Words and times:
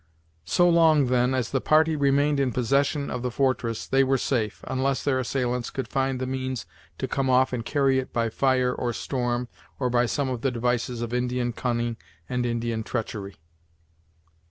So 0.47 0.67
long, 0.67 1.05
then, 1.05 1.35
as 1.35 1.51
the 1.51 1.61
party 1.61 1.95
remained 1.95 2.39
in 2.39 2.51
possession 2.51 3.11
of 3.11 3.21
the 3.21 3.29
fortress, 3.29 3.85
they 3.85 4.03
were 4.03 4.17
safe, 4.17 4.61
unless 4.65 5.03
their 5.03 5.19
assailants 5.19 5.69
could 5.69 5.87
find 5.87 6.19
the 6.19 6.25
means 6.25 6.65
to 6.97 7.07
come 7.07 7.29
off 7.29 7.53
and 7.53 7.63
carry 7.63 7.99
it 7.99 8.11
by 8.11 8.29
fire 8.29 8.73
or 8.73 8.93
storm, 8.93 9.47
or 9.77 9.91
by 9.91 10.07
some 10.07 10.27
of 10.27 10.41
the 10.41 10.49
devices 10.49 11.03
of 11.03 11.13
Indian 11.13 11.53
cunning 11.53 11.97
and 12.27 12.47
Indian 12.47 12.81
treachery. 12.81 13.35